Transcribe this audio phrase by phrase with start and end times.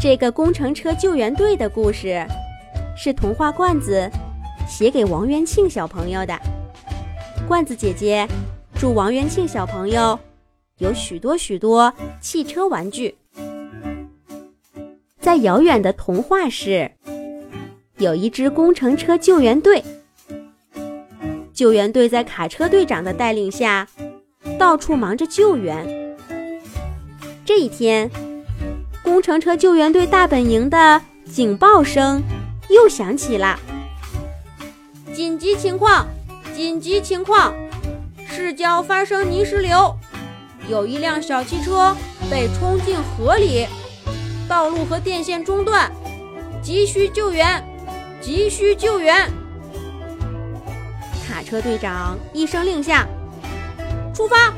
[0.00, 2.26] 这个工程车救援队的故事，
[2.96, 4.10] 是童话罐子
[4.66, 6.34] 写给王元庆小朋友的。
[7.46, 8.26] 罐子姐姐
[8.76, 10.18] 祝王元庆小朋友
[10.78, 13.14] 有许多许多汽车玩具。
[15.20, 16.90] 在遥远的童话市，
[17.98, 19.84] 有一支工程车救援队。
[21.52, 23.86] 救援队在卡车队长的带领下，
[24.58, 26.16] 到处忙着救援。
[27.44, 28.10] 这一天。
[29.10, 32.22] 工程车救援队大本营的警报声
[32.68, 33.58] 又响起了。
[35.12, 36.06] 紧急情况！
[36.54, 37.52] 紧急情况！
[38.28, 39.92] 市郊发生泥石流，
[40.68, 41.92] 有一辆小汽车
[42.30, 43.66] 被冲进河里，
[44.48, 45.90] 道路和电线中断，
[46.62, 47.60] 急需救援！
[48.20, 49.28] 急需救援！
[51.26, 53.08] 卡车队长一声令下，
[54.14, 54.54] 出发，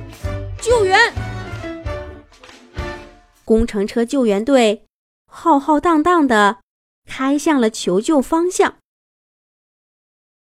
[0.61, 0.98] 救援！
[3.52, 4.86] 工程车救援队
[5.27, 6.62] 浩浩荡荡地
[7.05, 8.78] 开向了求救方向。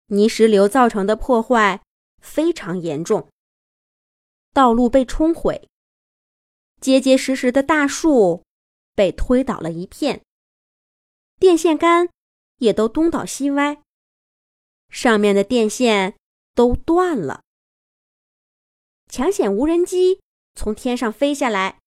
[0.07, 1.85] 泥石流造成的破坏
[2.21, 3.29] 非常严重，
[4.53, 5.69] 道路被冲毁，
[6.81, 8.43] 结结实实的大树
[8.97, 10.25] 被推倒了一片，
[11.39, 12.09] 电线杆
[12.59, 13.81] 也都东倒西歪，
[14.91, 16.17] 上面的电线
[16.57, 17.43] 都断了。
[19.09, 20.21] 抢险无人机
[20.57, 21.79] 从天上飞下来。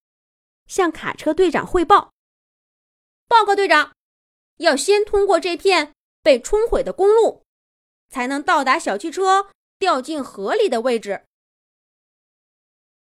[0.70, 2.14] 向卡车队长汇报。
[3.28, 3.94] 报告队长，
[4.58, 7.44] 要先通过这片被冲毁的公路，
[8.10, 11.26] 才能到达小汽车掉进河里的位置。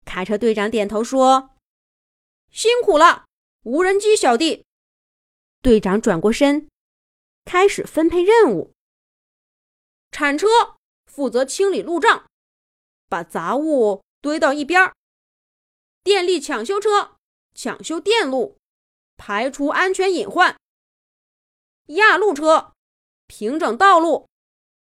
[0.06, 1.50] 卡车队长点头说
[2.50, 3.26] ：“辛苦了，
[3.64, 4.64] 无人机小弟。”
[5.60, 6.68] 队长转过身，
[7.44, 8.72] 开始分配任务。
[10.12, 10.46] 铲车
[11.06, 12.26] 负责清理路障，
[13.08, 14.92] 把杂物堆到一边。
[16.04, 17.15] 电力抢修车。
[17.56, 18.58] 抢修电路，
[19.16, 20.54] 排除安全隐患。
[21.86, 22.72] 压路车
[23.26, 24.28] 平整道路，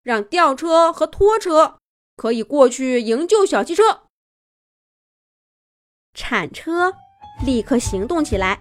[0.02, 1.78] 让吊车和拖车
[2.14, 4.02] 可以过去营救小汽车。
[6.12, 6.94] 铲车
[7.42, 8.60] 立刻行动起来。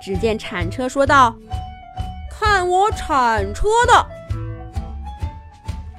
[0.00, 1.36] 只见铲车说道
[2.32, 4.06] ：“看我铲车的！”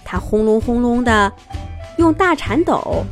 [0.04, 1.32] 他轰隆轰隆的
[1.98, 3.06] 用大铲斗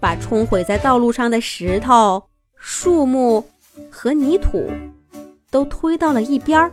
[0.00, 2.30] 把冲毁在道路上的石头。
[2.66, 3.44] 树木
[3.90, 4.70] 和泥土
[5.50, 6.72] 都推到了一边儿。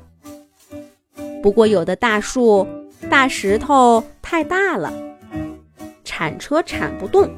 [1.43, 2.65] 不过，有的大树、
[3.09, 4.93] 大石头太大了，
[6.05, 7.29] 铲车铲不动。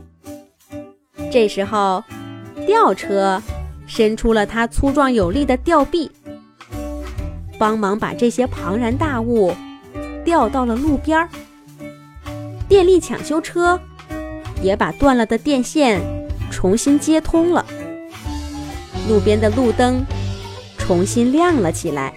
[1.32, 2.04] 这时候，
[2.68, 3.42] 吊车
[3.88, 6.12] 伸出了它粗壮有力的吊臂，
[7.58, 9.52] 帮忙把这些庞然大物
[10.24, 11.28] 吊到了路边儿。
[12.70, 13.80] 电力抢修车
[14.62, 16.00] 也把断了的电线
[16.52, 17.66] 重新接通了。
[19.08, 20.06] 路边的路灯
[20.78, 22.14] 重新亮了起来。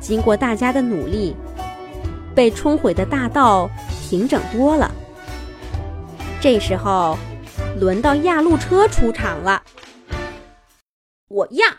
[0.00, 1.34] 经过大家的努力，
[2.34, 3.68] 被冲毁的大道
[4.08, 4.90] 平整多了。
[6.40, 7.18] 这时候，
[7.80, 9.62] 轮到压路车出场了。
[11.28, 11.78] 我压，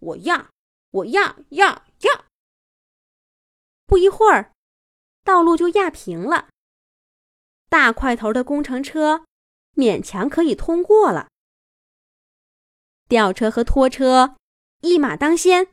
[0.00, 0.48] 我压，
[0.90, 2.24] 我压压压。
[3.86, 4.52] 不一会儿，
[5.22, 6.48] 道路就压平了。
[7.68, 9.24] 大块头的工程车
[9.74, 11.28] 勉强可以通过了。
[13.08, 14.36] 吊车和拖车
[14.80, 15.68] 一马当先，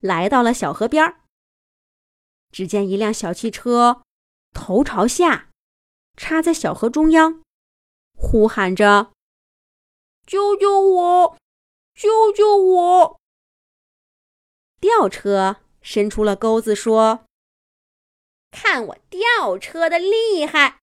[0.00, 1.20] 来到了小河边儿。
[2.50, 4.02] 只见一辆小汽车
[4.52, 5.50] 头朝下，
[6.16, 7.42] 插在小河中央，
[8.16, 9.12] 呼喊着
[10.26, 11.38] ：“救救我！
[11.94, 13.20] 救救我！”
[14.80, 17.26] 吊车伸出了钩子，说
[18.50, 20.80] ：“看我吊车的厉害！”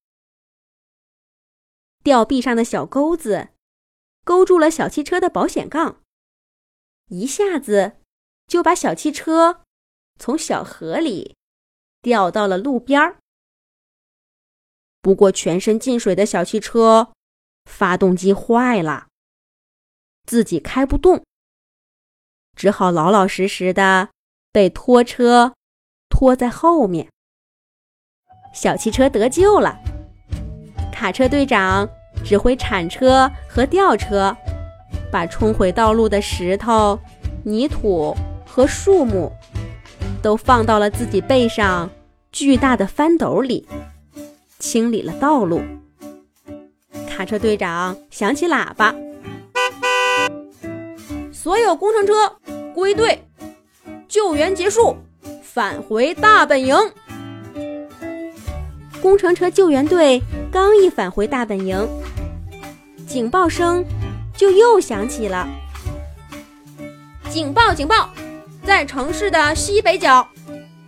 [2.03, 3.49] 吊臂上的小钩子。
[4.27, 6.01] 勾住了小汽车的保险杠，
[7.05, 7.93] 一下子
[8.45, 9.61] 就把小汽车
[10.19, 11.37] 从小河里
[12.01, 13.19] 掉到了路边儿。
[15.01, 17.13] 不过，全身进水的小汽车
[17.63, 19.07] 发动机坏了，
[20.25, 21.23] 自己开不动，
[22.53, 24.09] 只好老老实实的
[24.51, 25.55] 被拖车
[26.09, 27.09] 拖在后面。
[28.53, 29.79] 小汽车得救了，
[30.91, 31.87] 卡车队长。
[32.23, 34.35] 指挥铲车和吊车，
[35.11, 36.99] 把冲毁道路的石头、
[37.43, 38.15] 泥土
[38.45, 39.31] 和树木，
[40.21, 41.89] 都放到了自己背上
[42.31, 43.67] 巨大的翻斗里，
[44.59, 45.61] 清理了道路。
[47.07, 48.93] 卡车队长响起喇叭，
[51.31, 52.13] 所有工程车
[52.75, 53.23] 归队，
[54.07, 54.95] 救援结束，
[55.41, 56.75] 返回大本营。
[59.01, 60.21] 工程车救援队
[60.51, 61.87] 刚一返回大本营。
[63.07, 63.85] 警报声
[64.35, 65.47] 就又响起了。
[67.29, 67.73] 警报！
[67.73, 68.09] 警报！
[68.63, 70.27] 在城市的西北角，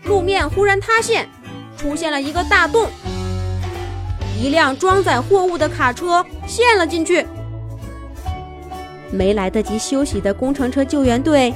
[0.03, 1.29] 路面忽然塌陷，
[1.77, 2.89] 出现了一个大洞，
[4.41, 7.25] 一辆装载货物的卡车陷了进去。
[9.11, 11.53] 没来得及休息的工程车救援队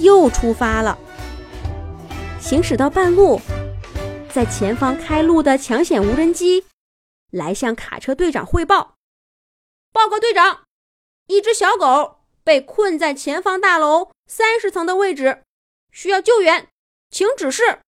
[0.00, 0.98] 又出发了。
[2.40, 3.40] 行驶到半路，
[4.32, 6.64] 在前方开路的抢险无人机
[7.32, 8.94] 来向卡车队长汇报
[9.90, 10.64] ：“报告队长，
[11.26, 15.42] 一只小狗被困在前方大楼三十层的位置。”
[15.90, 16.68] 需要救援，
[17.10, 17.80] 请指示。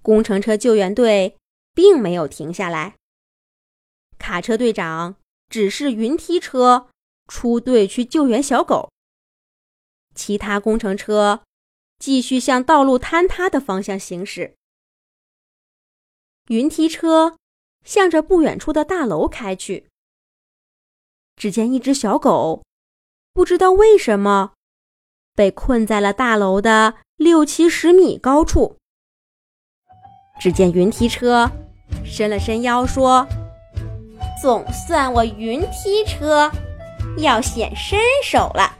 [0.00, 1.36] 工程车救援队
[1.74, 2.96] 并没有停下来。
[4.18, 5.16] 卡车队长
[5.50, 6.88] 指示云梯车
[7.28, 8.90] 出队去救援小狗，
[10.14, 11.42] 其他工程车
[11.98, 14.54] 继续向道路坍塌的方向行驶。
[16.48, 17.36] 云梯车
[17.84, 19.86] 向着不远处的大楼开去。
[21.36, 22.62] 只见一只小狗，
[23.32, 24.52] 不知道为什么。
[25.34, 28.76] 被困在了大楼的六七十米高处。
[30.38, 31.50] 只见云梯车
[32.04, 33.26] 伸了伸腰，说
[34.42, 36.50] ：“总算我云梯车
[37.18, 38.76] 要显身手了。”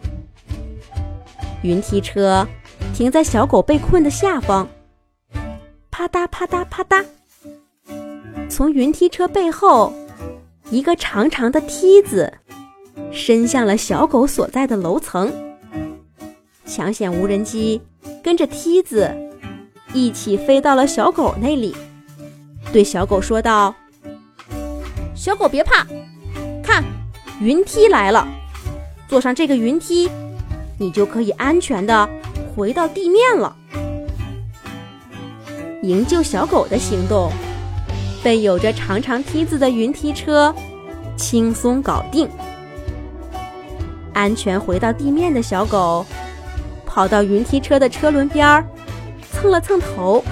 [1.62, 2.46] 云梯车
[2.94, 4.68] 停在小狗被困的下方，
[5.90, 7.04] 啪嗒啪嗒啪嗒。
[8.50, 9.92] 从云梯车背后，
[10.70, 12.30] 一个长长的梯子
[13.12, 15.32] 伸向了小狗所在的楼层。
[16.66, 17.80] 抢险无人机
[18.22, 19.10] 跟着梯子
[19.92, 21.74] 一起飞到了小狗那里，
[22.72, 23.72] 对小狗说道
[25.14, 25.86] ：“小狗别怕，
[26.62, 26.84] 看，
[27.40, 28.26] 云梯来了，
[29.08, 30.10] 坐上这个云梯，
[30.76, 32.08] 你就可以安全的
[32.54, 33.56] 回到地面了。”
[35.82, 37.32] 营救小狗的行动
[38.22, 40.54] 被有着长长梯子的云梯车
[41.16, 42.28] 轻松搞定，
[44.12, 46.04] 安全回到地面的小狗。
[46.84, 48.66] 跑到云梯车的车轮边儿，
[49.30, 50.24] 蹭了蹭头，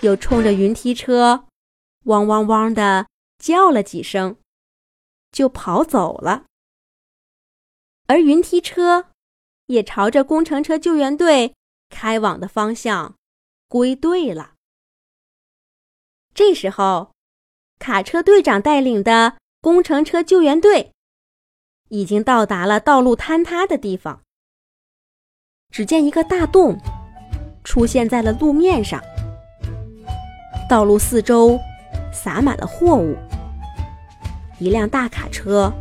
[0.00, 1.44] 又冲着云梯车
[2.04, 3.06] 汪汪汪的
[3.38, 4.36] 叫了几声，
[5.32, 6.44] 就跑走了。
[8.06, 9.06] 而云梯车
[9.66, 11.54] 也朝着工程车救援队
[11.90, 13.16] 开往的方向
[13.68, 14.53] 归队了。
[16.34, 17.12] 这时候，
[17.78, 20.90] 卡车队长带领的工程车救援队
[21.90, 24.20] 已经到达了道路坍塌的地方。
[25.70, 26.76] 只见一个大洞
[27.62, 29.00] 出现在了路面上，
[30.68, 31.56] 道路四周
[32.12, 33.16] 洒满了货物，
[34.58, 35.72] 一辆大卡车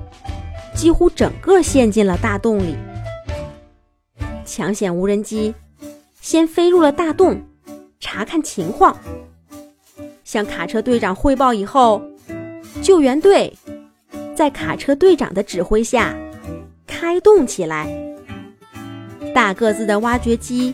[0.75, 2.75] 几乎整个陷进了大洞里。
[4.45, 5.55] 抢险无人机
[6.21, 7.41] 先飞入了大洞，
[8.00, 8.95] 查看情况，
[10.33, 12.01] 向卡车队长汇报以后，
[12.81, 13.56] 救援队
[14.35, 16.18] 在卡车队长的指挥下
[16.88, 17.88] 开动起来。
[19.31, 20.74] 大个子的挖掘机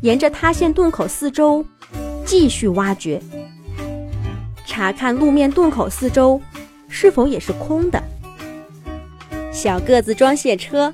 [0.00, 1.64] 沿着塌陷洞口四周
[2.26, 3.22] 继续挖掘，
[4.66, 6.42] 查看路面洞口四周
[6.88, 8.02] 是否也是空的。
[9.52, 10.92] 小个子装卸车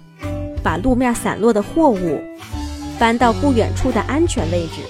[0.63, 2.21] 把路面散落的货物
[2.99, 4.83] 搬到不远处的安全位置。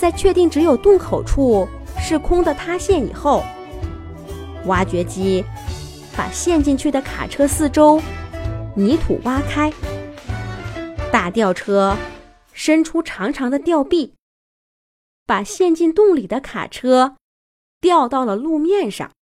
[0.00, 1.68] 在确定只有洞口处
[1.98, 3.44] 是空的塌陷以后，
[4.64, 5.44] 挖掘机
[6.16, 8.00] 把陷进去的卡车四周
[8.74, 9.70] 泥土挖开。
[11.12, 11.94] 大吊车
[12.54, 14.14] 伸出长长的吊臂，
[15.26, 17.16] 把陷进洞里的卡车
[17.78, 19.12] 吊到了路面上，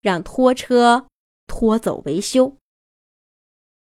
[0.00, 1.06] 让拖车
[1.46, 2.56] 拖走维修。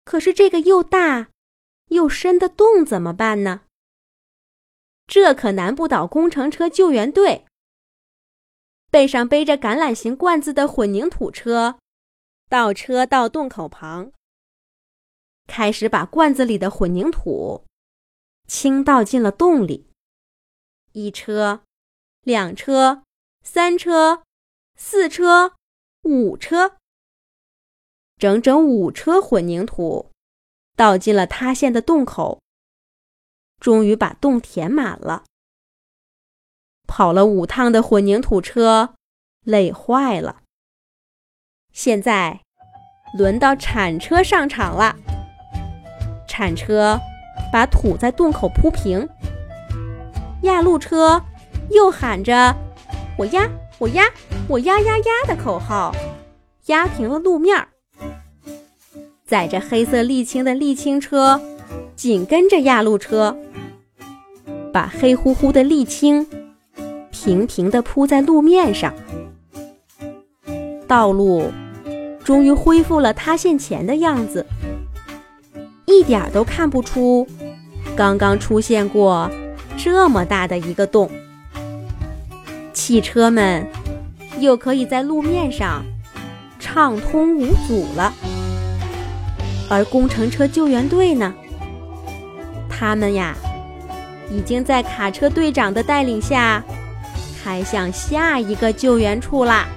[0.05, 1.29] 可是这个又大
[1.91, 3.61] 又深的洞怎么办呢？
[5.13, 7.45] 这可难不倒工程车救援队。
[8.91, 11.79] 背上背着橄榄形罐子的混凝土车
[12.49, 14.11] 倒车到洞口旁。
[15.47, 17.67] 开始把罐子里的混凝土
[18.47, 19.91] 倾倒进了洞里。
[20.93, 21.61] 一车、
[22.23, 23.03] 两车、
[23.43, 24.23] 三车、
[24.77, 25.57] 四车、
[26.05, 26.79] 五车，
[28.17, 30.11] 整整五车混凝土
[30.75, 32.41] 倒进了塌陷的洞口，
[33.63, 35.23] 终于把洞填满了。
[36.89, 38.95] 跑了五趟的混凝土车
[39.45, 40.41] 累坏了。
[41.73, 42.41] 现在
[43.17, 44.97] 轮到铲车上场了。
[46.27, 46.99] 铲车
[47.53, 49.09] 把土在洞口铺平，
[50.43, 51.25] 压路车
[51.71, 52.57] 又喊着
[53.17, 54.03] “我压我压
[54.49, 55.95] 我压压压”的口号，
[56.67, 57.69] 压平了路面。
[59.25, 61.41] 载着黑色沥青的沥青车
[61.95, 63.37] 紧跟着压路车，
[64.73, 66.27] 把黑乎乎的沥青
[67.11, 68.93] 平平地铺在路面上，
[70.89, 71.53] 道路
[72.25, 74.47] 终于恢复了塌陷前的样子。
[75.85, 77.27] 一点都看不出
[77.95, 79.31] 刚刚出现过
[79.77, 81.11] 这么大的一个洞。
[82.73, 83.67] 汽车们
[84.41, 85.85] 又可以在路面上
[86.59, 88.13] 畅通无阻了，
[89.69, 91.35] 而工程车救援队呢？
[92.71, 93.37] 他们呀，
[94.33, 96.65] 已经在卡车队长的带领下
[97.43, 99.69] 开向下一个救援处啦。